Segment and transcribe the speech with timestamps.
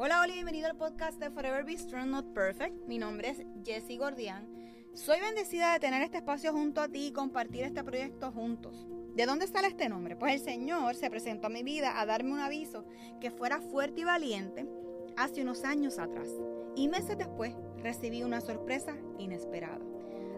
[0.00, 2.86] Hola, hola, bienvenido al podcast de Forever Be Strong Not Perfect.
[2.86, 4.48] Mi nombre es Jessie Gordian.
[4.94, 8.86] Soy bendecida de tener este espacio junto a ti y compartir este proyecto juntos.
[9.16, 10.14] ¿De dónde sale este nombre?
[10.14, 12.84] Pues el Señor se presentó a mi vida a darme un aviso
[13.20, 14.68] que fuera fuerte y valiente
[15.16, 16.28] hace unos años atrás.
[16.76, 19.84] Y meses después recibí una sorpresa inesperada.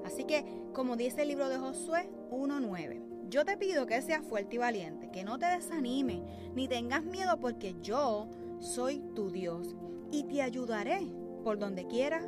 [0.06, 0.42] Así que,
[0.72, 5.10] como dice el libro de Josué 1.9, yo te pido que seas fuerte y valiente,
[5.12, 6.22] que no te desanime,
[6.54, 8.26] ni tengas miedo porque yo
[8.60, 9.74] soy tu Dios
[10.12, 11.00] y te ayudaré
[11.42, 12.22] por donde quiera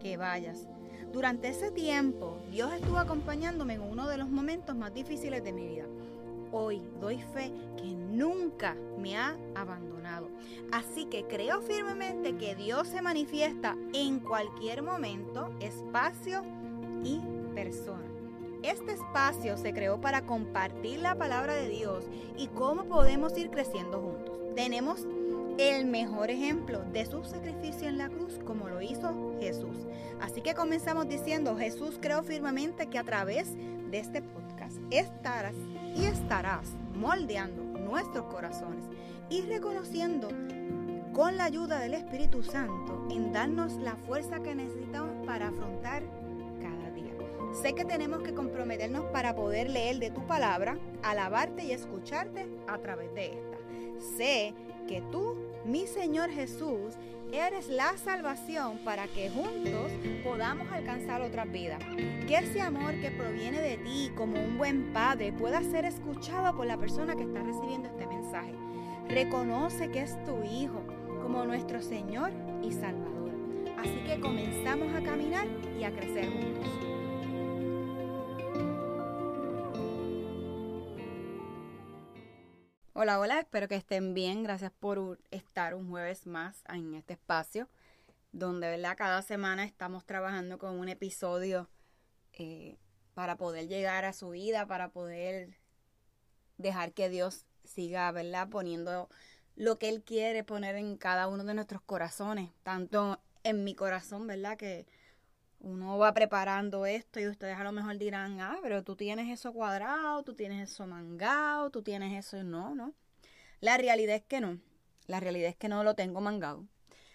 [0.00, 0.68] que vayas.
[1.12, 5.66] Durante ese tiempo, Dios estuvo acompañándome en uno de los momentos más difíciles de mi
[5.66, 5.84] vida.
[6.52, 10.28] Hoy doy fe que nunca me ha abandonado.
[10.72, 16.42] Así que creo firmemente que Dios se manifiesta en cualquier momento, espacio
[17.04, 17.20] y
[17.54, 18.06] persona.
[18.62, 22.04] Este espacio se creó para compartir la palabra de Dios
[22.36, 24.38] y cómo podemos ir creciendo juntos.
[24.54, 25.06] Tenemos
[25.58, 29.86] el mejor ejemplo de su sacrificio en la cruz como lo hizo Jesús.
[30.20, 33.54] Así que comenzamos diciendo, Jesús creo firmemente que a través
[33.90, 35.54] de este podcast estarás
[35.94, 38.84] y estarás moldeando nuestros corazones
[39.30, 40.28] y reconociendo
[41.12, 46.02] con la ayuda del Espíritu Santo en darnos la fuerza que necesitamos para afrontar
[46.60, 47.12] cada día.
[47.62, 52.78] Sé que tenemos que comprometernos para poder leer de tu palabra, alabarte y escucharte a
[52.78, 53.55] través de esta.
[53.98, 54.54] Sé
[54.88, 56.94] que tú, mi Señor Jesús,
[57.32, 59.90] eres la salvación para que juntos
[60.22, 61.82] podamos alcanzar otras vidas.
[62.26, 66.66] Que ese amor que proviene de ti como un buen padre pueda ser escuchado por
[66.66, 68.54] la persona que está recibiendo este mensaje.
[69.08, 70.82] Reconoce que es tu Hijo
[71.22, 72.30] como nuestro Señor
[72.62, 73.30] y Salvador.
[73.78, 75.46] Así que comenzamos a caminar
[75.78, 76.95] y a crecer juntos.
[82.98, 84.42] Hola, hola, espero que estén bien.
[84.42, 87.68] Gracias por estar un jueves más en este espacio,
[88.32, 88.96] donde ¿verdad?
[88.96, 91.68] cada semana estamos trabajando con un episodio
[92.32, 92.78] eh,
[93.12, 95.58] para poder llegar a su vida, para poder
[96.56, 98.48] dejar que Dios siga ¿verdad?
[98.48, 99.10] poniendo
[99.56, 104.26] lo que Él quiere poner en cada uno de nuestros corazones, tanto en mi corazón,
[104.26, 104.56] ¿verdad?
[104.56, 104.86] Que
[105.60, 109.52] uno va preparando esto y ustedes a lo mejor dirán, ah, pero tú tienes eso
[109.52, 112.94] cuadrado, tú tienes eso mangado, tú tienes eso, no, no.
[113.60, 114.58] La realidad es que no.
[115.06, 116.66] La realidad es que no lo tengo mangado.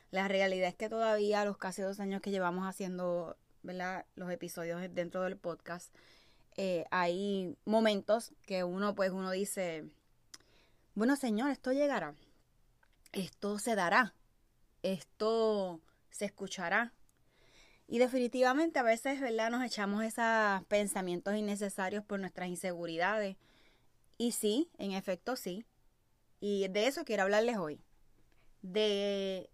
[0.10, 4.06] La realidad es que todavía los casi dos años que llevamos haciendo ¿verdad?
[4.16, 5.94] los episodios dentro del podcast,
[6.58, 9.86] eh, hay momentos que uno, pues, uno dice,
[10.96, 12.16] bueno, Señor, esto llegará,
[13.12, 14.14] esto se dará,
[14.84, 16.94] esto se escuchará,
[17.92, 19.52] y definitivamente a veces, ¿verdad?
[19.52, 23.36] Nos echamos esos pensamientos innecesarios por nuestras inseguridades.
[24.18, 25.66] Y sí, en efecto sí.
[26.40, 27.82] Y de eso quiero hablarles hoy.
[28.62, 29.50] De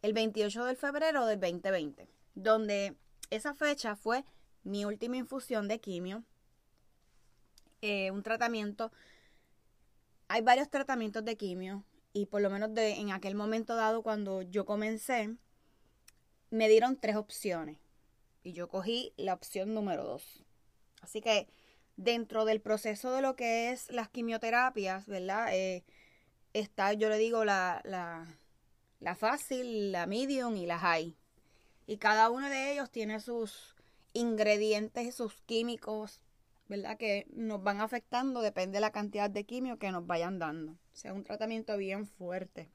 [0.00, 2.96] el 28 de febrero del 2020, donde
[3.28, 4.24] esa fecha fue
[4.64, 6.24] mi última infusión de quimio.
[7.82, 8.92] Eh, un tratamiento.
[10.28, 14.40] Hay varios tratamientos de quimio y por lo menos de, en aquel momento dado cuando
[14.40, 15.36] yo comencé,
[16.52, 17.78] me dieron tres opciones
[18.42, 20.44] y yo cogí la opción número dos.
[21.00, 21.48] Así que
[21.96, 25.48] dentro del proceso de lo que es las quimioterapias, ¿verdad?
[25.54, 25.82] Eh,
[26.52, 28.26] está, yo le digo, la, la,
[29.00, 31.16] la fácil, la medium y la high.
[31.86, 33.74] Y cada uno de ellos tiene sus
[34.12, 36.20] ingredientes y sus químicos,
[36.68, 36.98] ¿verdad?
[36.98, 40.72] Que nos van afectando, depende de la cantidad de quimio que nos vayan dando.
[40.72, 42.70] O sea, un tratamiento bien fuerte.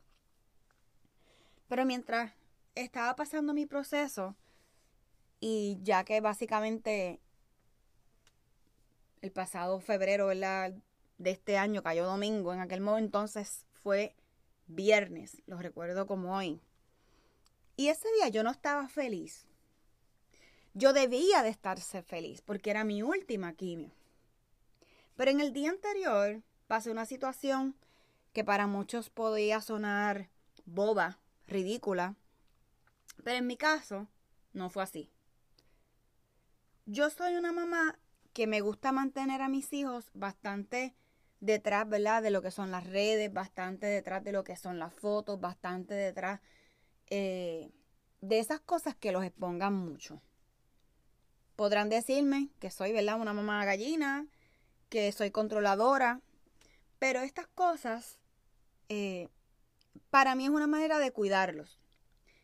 [1.68, 2.34] Pero mientras
[2.82, 4.36] estaba pasando mi proceso
[5.40, 7.20] y ya que básicamente
[9.22, 10.82] el pasado febrero de
[11.32, 14.16] este año cayó domingo, en aquel momento entonces fue
[14.68, 16.62] viernes, lo recuerdo como hoy.
[17.76, 19.48] Y ese día yo no estaba feliz.
[20.74, 23.92] Yo debía de estarse feliz porque era mi última quimio.
[25.16, 27.76] Pero en el día anterior pasé una situación
[28.34, 30.30] que para muchos podía sonar
[30.66, 31.18] boba,
[31.48, 32.16] ridícula,
[33.24, 34.08] pero en mi caso,
[34.54, 35.10] no fue así.
[36.86, 38.00] Yo soy una mamá
[38.34, 40.96] que me gusta mantener a mis hijos bastante
[41.40, 42.24] detrás, ¿verdad?
[42.24, 45.94] De lo que son las redes, bastante detrás de lo que son las fotos, bastante
[45.94, 46.40] detrás
[47.10, 47.72] eh,
[48.22, 50.22] de esas cosas que los expongan mucho.
[51.56, 53.20] Podrán decirme que soy, ¿verdad?
[53.20, 54.28] Una mamá gallina,
[54.90, 56.22] que soy controladora,
[57.00, 58.20] pero estas cosas
[58.90, 59.28] eh,
[60.10, 61.80] para mí es una manera de cuidarlos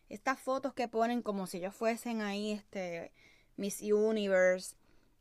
[0.08, 3.12] estas fotos que ponen como si ellos fuesen ahí, este,
[3.56, 4.76] Miss Universe,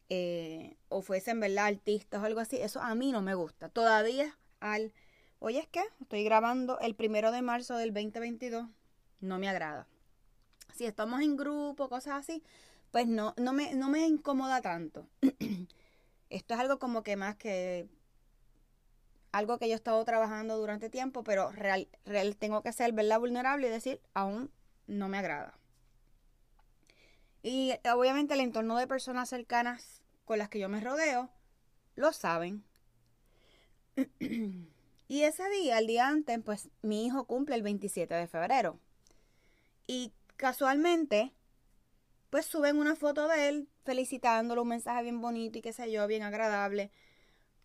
[0.10, 3.70] eh, o fuesen, ¿verdad?, artistas o algo así, eso a mí no me gusta.
[3.70, 4.94] Todavía al,
[5.40, 8.68] oye, es que estoy grabando el primero de marzo del 2022,
[9.22, 9.88] no me agrada.
[10.74, 12.44] Si estamos en grupo, cosas así,
[12.92, 15.08] pues no, no, me, no me incomoda tanto.
[16.30, 17.88] Esto es algo como que más que
[19.32, 23.20] algo que yo he estado trabajando durante tiempo, pero real, real tengo que ser, ¿verdad?
[23.20, 24.52] Vulnerable y decir, aún
[24.88, 25.58] no me agrada.
[27.42, 31.30] Y obviamente el entorno de personas cercanas con las que yo me rodeo
[31.96, 32.64] lo saben.
[34.20, 38.80] y ese día, el día antes, pues mi hijo cumple el 27 de febrero.
[39.88, 41.34] Y casualmente,
[42.30, 46.08] pues suben una foto de él felicitándolo, un mensaje bien bonito y qué sé yo,
[46.08, 46.92] bien agradable.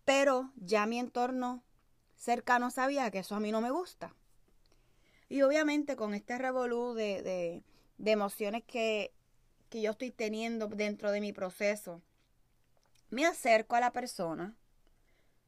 [0.03, 1.63] Pero ya mi entorno
[2.17, 4.13] cercano sabía que eso a mí no me gusta.
[5.29, 7.63] Y obviamente con este revolú de,
[8.03, 9.13] emociones que,
[9.69, 12.01] que yo estoy teniendo dentro de mi proceso,
[13.11, 14.55] me acerco a la persona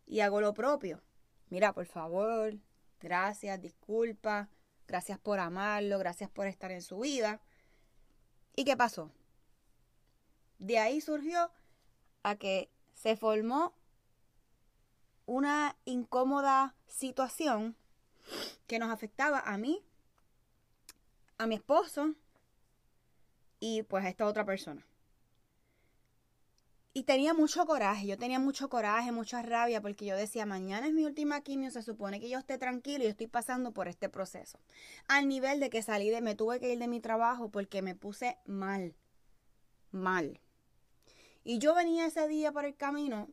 [0.06, 1.02] y hago lo propio.
[1.50, 2.54] Mira, por favor,
[3.00, 4.50] gracias, disculpa,
[4.88, 7.42] gracias por amarlo, gracias por estar en su vida.
[8.56, 9.12] ¿Y qué pasó?
[10.60, 11.52] De ahí surgió
[12.22, 13.74] a que se formó
[15.26, 17.76] una incómoda situación
[18.68, 19.84] que nos afectaba a mí,
[21.38, 22.16] a mi esposo
[23.60, 24.86] y pues a esta otra persona.
[26.94, 30.94] Y tenía mucho coraje, yo tenía mucho coraje, mucha rabia, porque yo decía, mañana es
[30.94, 34.10] mi última quimio, se supone que yo esté tranquilo y yo estoy pasando por este
[34.10, 34.60] proceso.
[35.08, 37.96] Al nivel de que salí de, me tuve que ir de mi trabajo porque me
[37.96, 38.94] puse mal,
[39.92, 40.42] mal.
[41.46, 43.30] Y yo venía ese día por el camino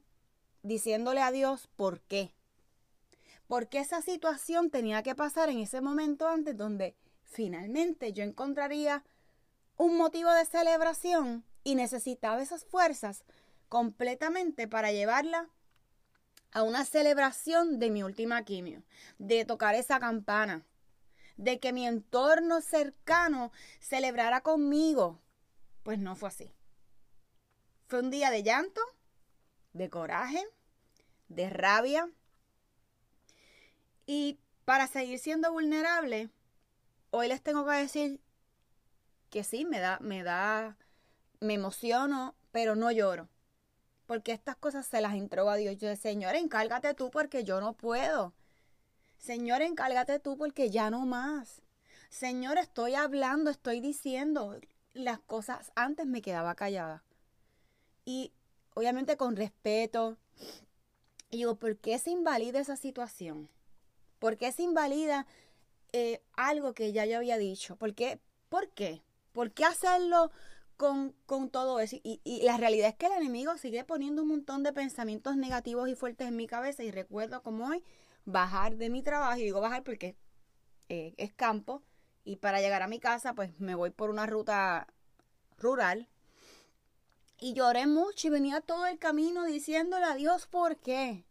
[0.63, 2.33] diciéndole a Dios por qué.
[3.49, 9.05] Porque esa situación tenía que pasar en ese momento antes donde finalmente yo encontraría
[9.77, 13.25] un motivo de celebración y necesitaba esas fuerzas
[13.69, 15.49] completamente para llevarla
[16.53, 18.83] a una celebración de mi última quimio,
[19.19, 20.65] de tocar esa campana,
[21.37, 25.21] de que mi entorno cercano celebrara conmigo.
[25.83, 26.53] Pues no fue así.
[27.87, 28.81] Fue un día de llanto,
[29.73, 30.45] de coraje,
[31.29, 32.11] de rabia.
[34.11, 36.31] Y para seguir siendo vulnerable,
[37.11, 38.23] hoy les tengo que decir
[39.29, 40.79] que sí, me da, me da,
[41.41, 43.29] me emociono, pero no lloro.
[44.07, 45.77] Porque estas cosas se las entrego a Dios.
[45.77, 48.33] Yo, Señor, encárgate tú porque yo no puedo.
[49.19, 51.61] Señor, encárgate tú porque ya no más.
[52.09, 54.59] Señor, estoy hablando, estoy diciendo
[54.95, 55.71] las cosas.
[55.75, 57.05] Antes me quedaba callada.
[58.07, 58.33] Y
[58.73, 60.17] obviamente con respeto,
[61.29, 63.51] y digo, ¿por qué se invalida esa situación?
[64.19, 65.27] ¿Por qué se invalida
[65.93, 67.77] eh, algo que ya yo había dicho?
[67.77, 68.21] ¿Por qué?
[68.49, 69.03] ¿Por qué?
[69.33, 70.31] ¿Por qué hacerlo
[70.77, 71.15] con,
[71.51, 71.97] todo eso?
[72.03, 75.95] Y, la realidad es que el enemigo sigue poniendo un montón de pensamientos negativos y
[75.95, 76.83] fuertes en mi cabeza.
[76.83, 77.85] Y recuerdo como hoy
[78.25, 80.17] bajar de mi trabajo, y digo bajar porque
[80.89, 81.83] eh, es campo,
[82.25, 84.87] y para llegar a mi casa, pues me voy por una ruta
[85.59, 86.09] rural
[87.41, 91.25] y lloré mucho y venía todo el camino diciéndole a Dios por qué.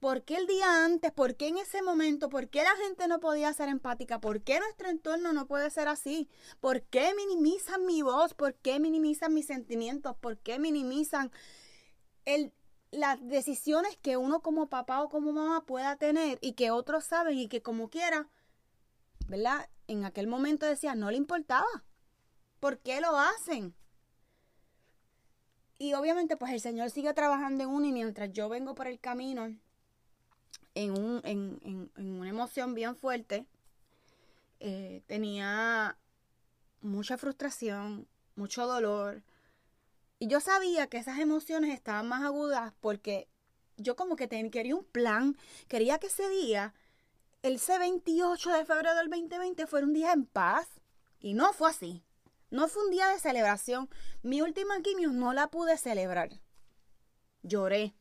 [0.00, 1.10] ¿Por qué el día antes?
[1.10, 2.28] ¿Por qué en ese momento?
[2.28, 4.20] ¿Por qué la gente no podía ser empática?
[4.20, 6.28] ¿Por qué nuestro entorno no puede ser así?
[6.60, 8.32] ¿Por qué minimizan mi voz?
[8.34, 10.16] ¿Por qué minimizan mis sentimientos?
[10.16, 11.32] ¿Por qué minimizan
[12.26, 12.52] el,
[12.92, 17.36] las decisiones que uno como papá o como mamá pueda tener y que otros saben
[17.36, 18.28] y que como quiera,
[19.26, 19.68] ¿verdad?
[19.88, 21.66] En aquel momento decía, no le importaba.
[22.60, 23.74] ¿Por qué lo hacen?
[25.76, 29.00] Y obviamente pues el Señor sigue trabajando en uno y mientras yo vengo por el
[29.00, 29.58] camino
[30.74, 33.46] en, un, en, una emoción bien fuerte,
[34.60, 35.96] eh, tenía
[36.80, 38.06] mucha frustración,
[38.36, 39.22] mucho dolor.
[40.18, 43.28] Y yo sabía que esas emociones estaban más agudas porque
[43.76, 45.36] yo como que quería un plan,
[45.68, 46.74] quería que ese día,
[47.42, 50.66] el C28 de febrero del 2020, fuera un día en paz.
[51.20, 52.04] Y no fue así.
[52.50, 53.88] No fue un día de celebración.
[54.22, 56.40] Mi última quimio no la pude celebrar.
[57.42, 57.94] Lloré.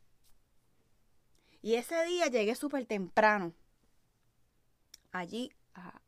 [1.62, 3.54] Y ese día llegué súper temprano.
[5.12, 6.02] Allí a,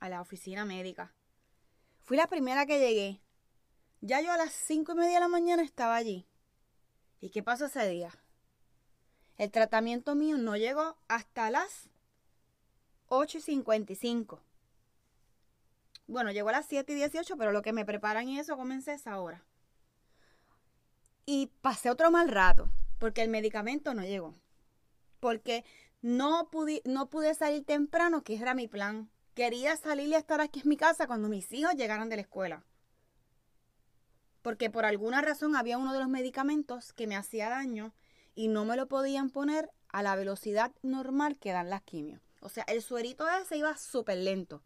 [0.00, 1.12] a, la oficina médica.
[2.04, 3.20] Fui la primera que llegué.
[4.00, 6.26] Ya yo a las cinco y media de la mañana estaba allí.
[7.20, 8.10] ¿Y qué pasó ese día?
[9.36, 11.88] El tratamiento mío no llegó hasta las
[13.08, 14.40] 8 y 55.
[16.06, 18.94] Bueno, llegó a las 7 y 18, pero lo que me preparan y eso comencé
[18.94, 19.44] esa hora.
[21.24, 24.34] Y pasé otro mal rato, porque el medicamento no llegó.
[25.20, 25.64] Porque
[26.00, 29.10] no pude, no pude salir temprano, que era mi plan.
[29.34, 32.64] Quería salir y estar aquí en mi casa cuando mis hijos llegaran de la escuela.
[34.42, 37.94] Porque por alguna razón había uno de los medicamentos que me hacía daño
[38.34, 42.20] y no me lo podían poner a la velocidad normal que dan las quimios.
[42.40, 44.62] O sea, el suerito ese iba súper lento.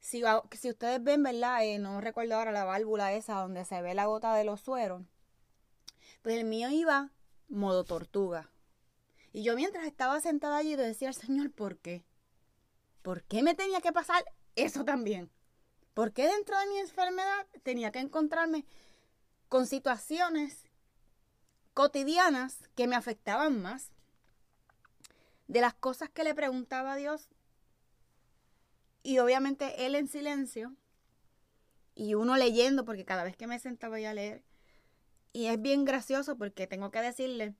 [0.00, 1.64] si, si ustedes ven, ¿verdad?
[1.64, 5.02] Eh, no recuerdo ahora la válvula esa donde se ve la gota de los sueros.
[6.22, 7.10] Pues el mío iba
[7.48, 8.51] modo tortuga.
[9.32, 12.04] Y yo mientras estaba sentada allí le decía al Señor, ¿por qué?
[13.02, 14.24] ¿Por qué me tenía que pasar
[14.56, 15.30] eso también?
[15.94, 18.64] ¿Por qué dentro de mi enfermedad tenía que encontrarme
[19.48, 20.68] con situaciones
[21.74, 23.90] cotidianas que me afectaban más?
[25.48, 27.28] De las cosas que le preguntaba a Dios,
[29.02, 30.74] y obviamente él en silencio,
[31.94, 34.44] y uno leyendo, porque cada vez que me sentaba a leer,
[35.32, 37.54] y es bien gracioso porque tengo que decirle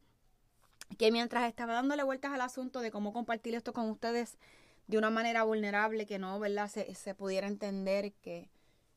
[0.99, 4.39] que mientras estaba dándole vueltas al asunto de cómo compartir esto con ustedes
[4.87, 6.69] de una manera vulnerable, que no, ¿verdad?
[6.69, 8.51] Se, se pudiera entender, que,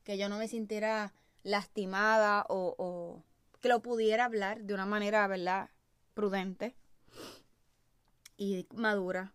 [0.04, 1.12] que yo no me sintiera
[1.42, 3.22] lastimada o, o,
[3.60, 5.70] que lo pudiera hablar de una manera, ¿verdad?
[6.14, 6.74] Prudente
[8.36, 9.32] y madura.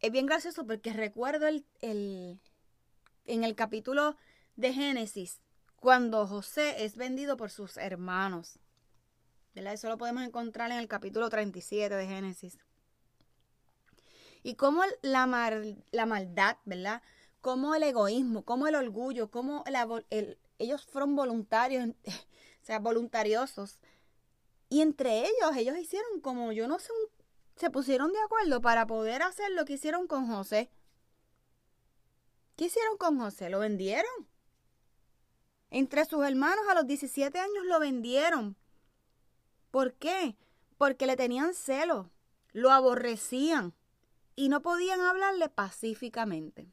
[0.00, 2.40] Es bien gracioso porque recuerdo el, el
[3.26, 4.16] en el capítulo
[4.56, 5.40] de Génesis,
[5.76, 8.58] cuando José es vendido por sus hermanos.
[9.54, 9.74] ¿Verdad?
[9.74, 12.58] Eso lo podemos encontrar en el capítulo 37 de Génesis.
[14.42, 15.26] Y cómo la,
[15.90, 17.02] la maldad, ¿verdad?
[17.40, 19.64] Cómo el egoísmo, cómo el orgullo, cómo
[20.58, 23.78] ellos fueron voluntarios, o sea, voluntariosos.
[24.68, 26.92] Y entre ellos, ellos hicieron como, yo no sé,
[27.56, 30.70] se pusieron de acuerdo para poder hacer lo que hicieron con José.
[32.56, 33.50] ¿Qué hicieron con José?
[33.50, 34.10] Lo vendieron.
[35.70, 38.56] Entre sus hermanos a los 17 años lo vendieron.
[39.70, 40.36] ¿Por qué?
[40.78, 42.10] Porque le tenían celo,
[42.52, 43.74] lo aborrecían
[44.34, 46.72] y no podían hablarle pacíficamente.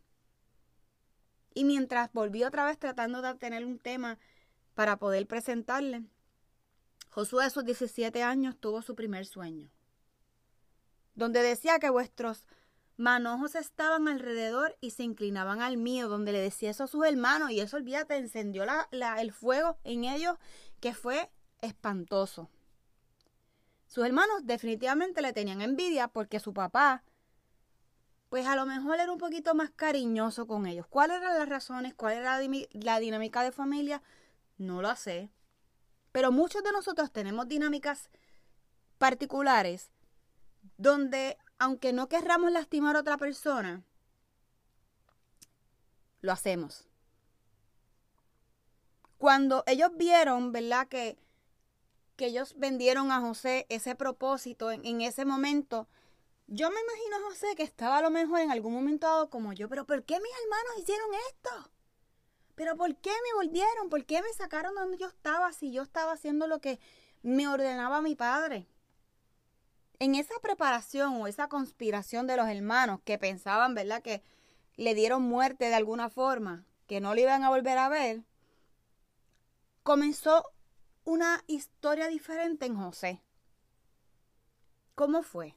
[1.53, 4.19] Y mientras volvió otra vez tratando de tener un tema
[4.73, 6.03] para poder presentarle,
[7.09, 9.71] Josué a sus 17 años tuvo su primer sueño,
[11.15, 12.45] donde decía que vuestros
[12.95, 17.49] manojos estaban alrededor y se inclinaban al mío, donde le decía eso a sus hermanos
[17.49, 20.37] y eso, olvídate, encendió el fuego en ellos
[20.79, 22.51] que fue espantoso.
[23.87, 27.03] Sus hermanos definitivamente le tenían envidia porque su papá,
[28.29, 30.85] pues a lo mejor era un poquito más cariñoso con ellos.
[30.87, 31.93] ¿Cuáles eran las razones?
[31.93, 32.39] ¿Cuál era
[32.73, 34.01] la dinámica de familia?
[34.57, 35.29] No lo sé.
[36.11, 38.09] Pero muchos de nosotros tenemos dinámicas
[38.97, 39.91] particulares
[40.77, 43.83] donde aunque no querramos lastimar a otra persona,
[46.21, 46.87] lo hacemos.
[49.17, 50.87] Cuando ellos vieron, ¿verdad?
[50.87, 51.17] Que,
[52.17, 55.87] que ellos vendieron a José ese propósito en, ese momento,
[56.47, 59.53] yo me imagino a José que estaba a lo mejor en algún momento dado como
[59.53, 61.71] yo, pero ¿por qué mis hermanos hicieron esto?
[62.55, 63.89] ¿Pero por qué me volvieron?
[63.89, 66.79] ¿Por qué me sacaron donde yo estaba si yo estaba haciendo lo que
[67.21, 68.67] me ordenaba mi padre?
[69.99, 74.21] en esa preparación o esa conspiración de los hermanos que pensaban, ¿verdad?, que
[74.75, 78.21] le dieron muerte de alguna forma, que no le iban a volver a ver,
[79.83, 80.45] comenzó
[81.07, 83.21] una historia diferente en José.
[84.93, 85.55] ¿Cómo fue?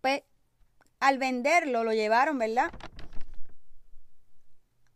[0.00, 0.22] Pues
[0.98, 2.72] al venderlo lo llevaron, ¿verdad?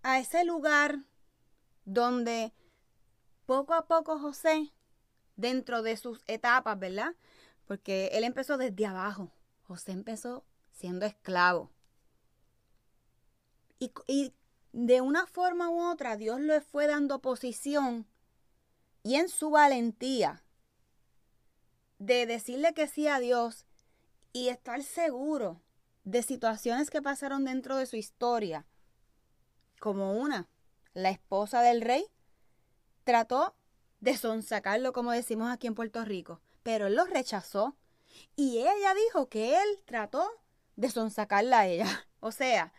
[0.03, 1.01] A ese lugar
[1.85, 2.55] donde
[3.45, 4.73] poco a poco José,
[5.37, 7.15] dentro de sus etapas, ¿verdad?
[7.67, 9.31] Porque él empezó desde abajo.
[9.65, 10.43] José empezó
[10.73, 11.71] siendo esclavo.
[13.79, 14.33] Y,
[14.73, 18.07] de una forma u otra Dios le fue dando posición
[19.05, 20.43] y en su valentía
[22.01, 23.65] de decirle que sí a Dios
[24.33, 25.63] y estar seguro
[26.03, 28.67] de situaciones que pasaron dentro de su historia,
[29.79, 30.49] como una,
[30.95, 32.05] la esposa del rey,
[33.05, 33.55] trató
[34.01, 37.77] de sonsacarlo, como decimos aquí en Puerto Rico pero él lo rechazó.
[38.35, 40.29] Y ella dijo que él trató
[40.75, 41.87] de sonsacarla a ella.
[42.27, 42.73] O sea,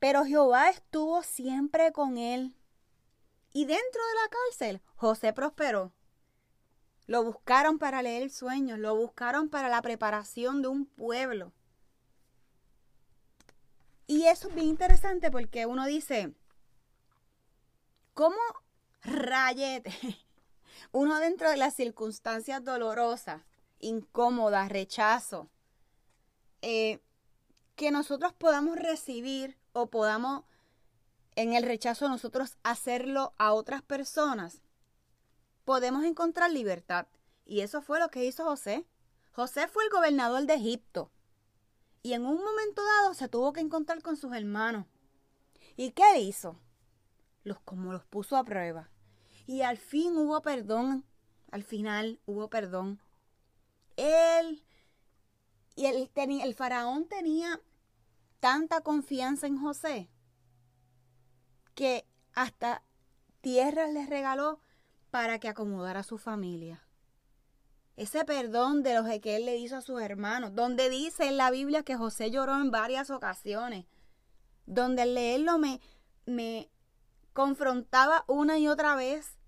[0.00, 2.56] pero Jehová estuvo siempre con él.
[3.52, 5.92] Y dentro de la cárcel, José prosperó.
[7.06, 11.52] Lo buscaron para leer sueños, lo buscaron para la preparación de un pueblo.
[14.06, 16.34] Y eso es bien interesante porque uno dice,
[18.14, 18.36] ¿cómo
[19.02, 19.92] rayete?
[20.92, 23.42] Uno dentro de las circunstancias dolorosas,
[23.78, 25.48] incómodas, rechazo,
[26.62, 27.00] eh,
[27.76, 30.44] que nosotros podamos recibir o podamos
[31.40, 34.62] en el rechazo nosotros hacerlo a otras personas,
[35.64, 37.06] podemos encontrar libertad.
[37.44, 38.86] Y eso fue lo que hizo José.
[39.32, 41.10] José fue el gobernador de Egipto.
[42.02, 44.86] Y en un momento dado se tuvo que encontrar con sus hermanos.
[45.76, 46.58] ¿Y qué hizo?
[47.44, 48.90] Los como los puso a prueba.
[49.46, 51.04] Y al fin hubo perdón.
[51.50, 53.00] Al final hubo perdón.
[53.96, 54.64] Él
[55.76, 57.60] y el, faraón tenía
[58.38, 60.10] tanta confianza en José
[61.80, 62.82] que hasta
[63.40, 64.60] tierras les regaló
[65.10, 66.84] para que acomodara a su familia.
[67.96, 71.50] Ese perdón de los que él le hizo a sus hermanos, donde dice en la
[71.50, 73.86] Biblia que José lloró en varias ocasiones,
[74.66, 75.80] donde al leerlo me,
[76.26, 76.68] me
[77.32, 79.38] confrontaba una y otra vez,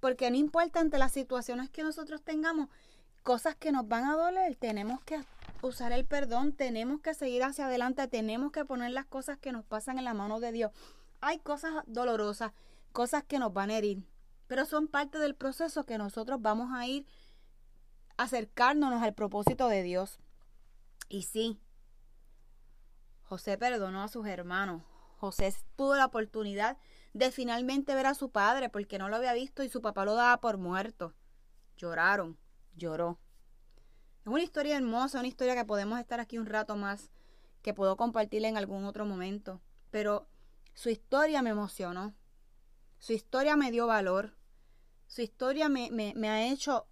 [0.00, 2.68] porque no importa ante las situaciones que nosotros tengamos,
[3.22, 5.18] cosas que nos van a doler, tenemos que
[5.62, 9.64] usar el perdón, tenemos que seguir hacia adelante, tenemos que poner las cosas que nos
[9.64, 10.72] pasan en la mano de Dios.
[11.20, 12.52] Hay cosas dolorosas,
[12.92, 14.04] cosas que nos van a herir,
[14.46, 17.06] pero son parte del proceso que nosotros vamos a ir
[18.16, 20.18] acercándonos al propósito de Dios.
[21.08, 21.60] Y sí,
[23.22, 24.82] José perdonó a sus hermanos.
[25.18, 26.78] José tuvo la oportunidad
[27.12, 30.14] de finalmente ver a su padre porque no lo había visto y su papá lo
[30.14, 31.14] daba por muerto.
[31.76, 32.38] Lloraron,
[32.74, 33.18] lloró.
[34.22, 37.10] Es una historia hermosa, una historia que podemos estar aquí un rato más,
[37.62, 39.60] que puedo compartirle en algún otro momento.
[39.90, 40.28] Pero
[40.78, 42.14] su historia me emocionó.
[43.00, 44.36] Su historia me dio valor.
[45.08, 46.86] Su historia me, me ha hecho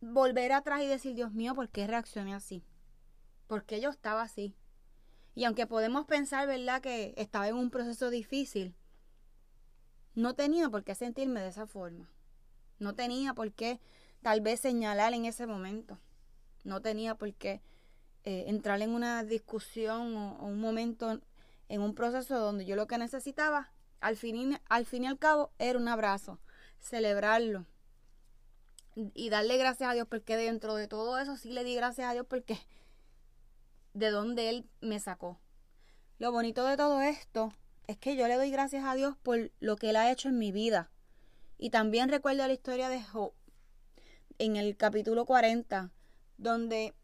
[0.00, 2.64] volver atrás y decir, Dios mío, ¿por qué reaccioné así?
[3.46, 4.56] ¿Por qué yo estaba así?
[5.34, 8.74] Y aunque podemos pensar, ¿verdad?, que estaba en un proceso difícil,
[10.14, 12.08] no tenía por qué sentirme de esa forma.
[12.78, 13.82] No tenía por qué
[14.22, 15.98] tal vez señalar en ese momento.
[16.62, 17.60] No tenía por qué
[18.24, 21.20] eh, entrar en una discusión o, un momento
[21.68, 25.52] en un proceso donde yo lo que necesitaba, al fin, al fin y al cabo,
[25.58, 26.40] era un abrazo,
[26.80, 27.66] celebrarlo
[28.94, 32.12] y darle gracias a Dios porque dentro de todo eso sí le di gracias a
[32.12, 32.58] Dios porque
[33.94, 35.40] de donde Él me sacó.
[36.18, 37.52] Lo bonito de todo esto
[37.86, 40.38] es que yo le doy gracias a Dios por lo que Él ha hecho en
[40.38, 40.90] mi vida.
[41.58, 43.32] Y también recuerdo la historia de Job
[44.38, 45.90] en el capítulo 40,
[46.38, 46.94] donde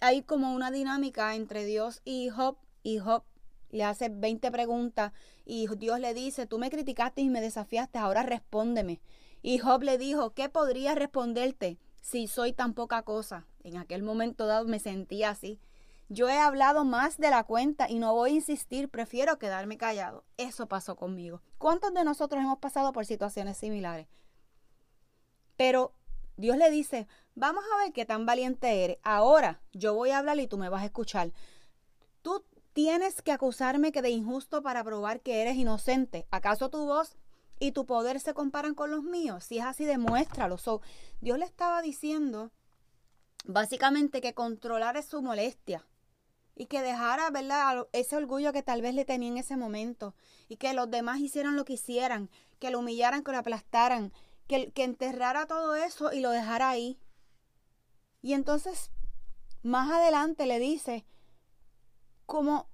[0.00, 3.24] hay como una dinámica entre Dios y Job, y Job
[3.72, 5.12] le hace 20 preguntas
[5.44, 9.00] y Dios le dice, tú me criticaste y me desafiaste, ahora respóndeme.
[9.42, 13.46] Y Job le dijo, ¿qué podría responderte si soy tan poca cosa?
[13.64, 15.58] En aquel momento dado me sentía así.
[16.08, 20.24] Yo he hablado más de la cuenta y no voy a insistir, prefiero quedarme callado.
[20.36, 21.40] Eso pasó conmigo.
[21.58, 24.06] ¿Cuántos de nosotros hemos pasado por situaciones similares?
[25.56, 25.94] Pero
[26.36, 28.98] Dios le dice, vamos a ver qué tan valiente eres.
[29.02, 31.32] Ahora yo voy a hablar y tú me vas a escuchar.
[32.72, 36.26] Tienes que acusarme que de injusto para probar que eres inocente.
[36.30, 37.16] ¿Acaso tu voz
[37.58, 39.44] y tu poder se comparan con los míos?
[39.44, 40.56] Si es así, demuéstralo.
[41.20, 42.50] Dios le estaba diciendo
[43.44, 45.86] básicamente que controlar es su molestia
[46.54, 50.14] y que dejara, ¿verdad?, ese orgullo que tal vez le tenía en ese momento
[50.48, 54.12] y que los demás hicieran lo que hicieran, que lo humillaran, que lo aplastaran,
[54.46, 56.98] que enterrara todo eso y lo dejara ahí.
[58.20, 58.90] Y entonces,
[59.62, 61.04] más adelante le dice,
[62.26, 62.68] como,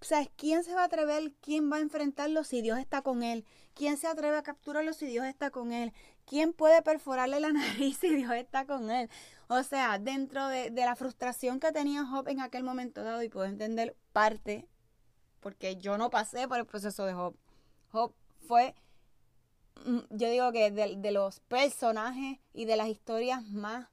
[0.00, 1.32] ¿sabes quién se va a atrever?
[1.40, 3.44] ¿Quién va a enfrentarlo si Dios está con él?
[3.74, 5.92] ¿Quién se atreve a capturarlo si Dios está con él?
[6.26, 9.10] ¿Quién puede perforarle la nariz si Dios está con él?
[9.48, 13.46] O sea, dentro de, la frustración que tenía Job en aquel momento dado, y puedo
[13.46, 14.68] entender parte,
[15.40, 17.34] porque yo no pasé por el proceso de Job.
[17.90, 18.14] Job
[18.46, 18.74] fue,
[19.84, 23.88] mm, yo digo que de, de los personajes y de las historias más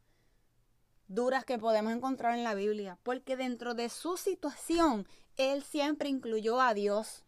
[1.07, 6.59] duras que podemos encontrar en la Biblia, porque dentro de su situación, él siempre incluyó
[6.61, 7.23] a Dios.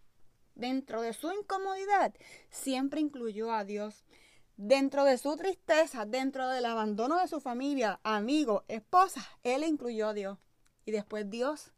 [0.55, 2.13] Dentro de su incomodidad,
[2.49, 4.03] siempre incluyó a Dios.
[4.57, 10.13] Dentro de su tristeza, dentro del abandono de su familia, amigos, esposa, él incluyó a
[10.13, 10.37] Dios.
[10.85, 11.71] Y después Dios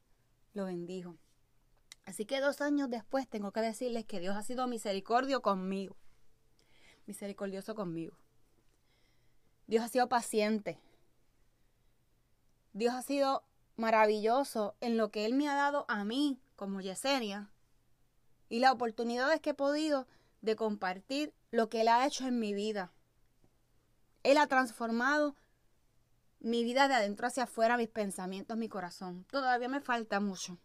[0.54, 1.16] lo bendijo.
[2.06, 5.96] Así que dos años después tengo que decirles que Dios ha sido misericordio conmigo.
[7.06, 8.18] Misericordioso conmigo.
[9.68, 10.80] Dios ha sido paciente.
[12.74, 13.44] Dios ha sido
[13.76, 17.50] maravilloso en lo que Él me ha dado a mí como Yesenia
[18.50, 20.08] y las oportunidades que he podido
[20.42, 22.94] de compartir lo que Él ha hecho en mi vida.
[24.24, 25.36] Él ha transformado
[26.40, 29.26] mi vida de adentro hacia afuera, mis pensamientos, mi corazón.
[29.26, 30.58] Todavía me falta mucho.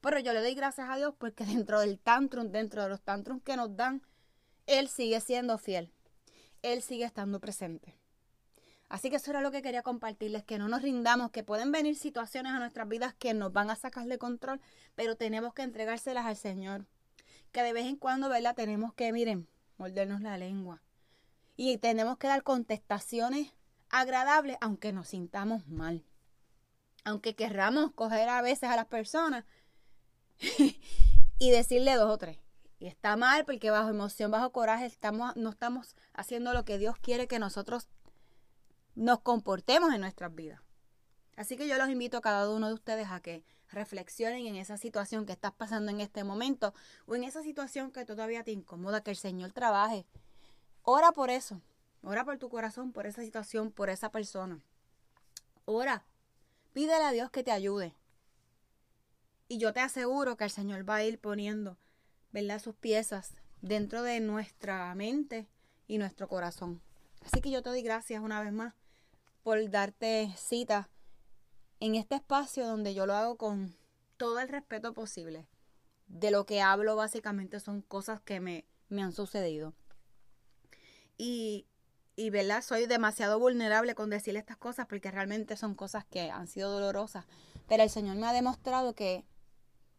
[0.00, 3.42] Pero yo le doy gracias a Dios porque dentro del tantrum, dentro de los tantrums
[3.42, 4.02] que nos dan,
[4.66, 5.92] Él sigue siendo fiel.
[6.62, 7.96] Él sigue estando presente.
[8.90, 11.94] Así que eso era lo que quería compartirles, que no nos rindamos, que pueden venir
[11.94, 14.60] situaciones a nuestras vidas que nos van a sacar de control,
[14.96, 16.86] pero tenemos que entregárselas al Señor.
[17.52, 18.56] Que de vez en cuando, ¿verdad?
[18.56, 19.46] Tenemos que, miren,
[19.78, 20.82] mordernos la lengua.
[21.56, 23.52] Y tenemos que dar contestaciones
[23.90, 26.04] agradables aunque nos sintamos mal.
[27.04, 29.44] Aunque querramos coger a veces a las personas
[31.38, 32.38] y decirle dos o tres.
[32.80, 36.96] Y está mal porque bajo emoción, bajo coraje, estamos, no estamos haciendo lo que Dios
[36.98, 37.88] quiere que nosotros
[38.94, 40.60] nos comportemos en nuestras vidas.
[41.36, 44.76] Así que yo los invito a cada uno de ustedes a que reflexionen en esa
[44.76, 46.74] situación que estás pasando en este momento
[47.06, 50.06] o en esa situación que todavía te incomoda, que el Señor trabaje.
[50.82, 51.62] Ora por eso.
[52.02, 54.64] Ora por tu corazón, por esa situación, por esa persona.
[55.64, 56.04] Ora.
[56.72, 57.96] Pídele a Dios que te ayude.
[59.48, 61.76] Y yo te aseguro que el Señor va a ir poniendo,
[62.30, 62.60] ¿verdad?
[62.60, 65.48] Sus piezas dentro de nuestra mente
[65.88, 66.80] y nuestro corazón.
[67.24, 68.74] Así que yo te doy gracias una vez más
[69.42, 70.88] por darte cita
[71.80, 73.74] en este espacio donde yo lo hago con
[74.16, 75.46] todo el respeto posible.
[76.06, 79.74] De lo que hablo básicamente son cosas que me, me han sucedido.
[81.16, 81.66] Y,
[82.16, 82.62] y, ¿verdad?
[82.62, 87.26] Soy demasiado vulnerable con decirle estas cosas porque realmente son cosas que han sido dolorosas.
[87.68, 89.24] Pero el Señor me ha demostrado que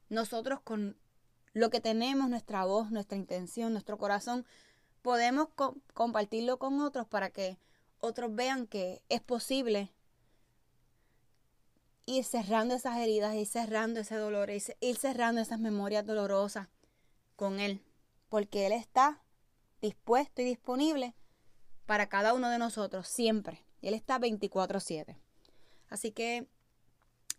[0.10, 0.97] nosotros con
[1.54, 4.45] lo que tenemos, nuestra voz, nuestra intención, nuestro corazón,
[5.01, 5.49] podemos
[5.93, 7.58] compartirlo con otros para que
[8.01, 9.91] otros vean que es posible
[12.05, 16.67] ir cerrando esas heridas, ir cerrando ese dolor, ir cerrando esas memorias dolorosas
[17.35, 17.81] con Él,
[18.27, 19.21] porque Él está
[19.81, 21.15] dispuesto y disponible
[21.85, 23.63] para cada uno de nosotros siempre.
[23.81, 25.17] Él está 24/7.
[25.89, 26.47] Así que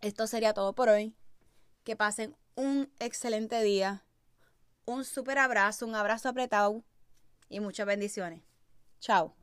[0.01, 1.15] esto sería todo por hoy.
[1.83, 4.05] Que pasen un excelente día,
[4.85, 6.83] un super abrazo, un abrazo apretado
[7.49, 8.41] y muchas bendiciones.
[8.99, 9.35] Chao.